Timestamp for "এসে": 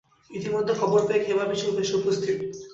1.75-1.93